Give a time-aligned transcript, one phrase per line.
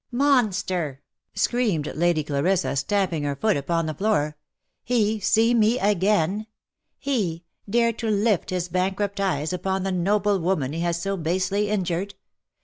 [0.29, 0.99] "Monster!"
[1.35, 4.35] screamed Lady Clarissa stamping her foot upon the floor,"
[4.83, 6.47] he, see me again?
[6.97, 11.69] he, dare to lift his bankrupt eyes upon the noble woman he has so basely
[11.69, 12.15] injured?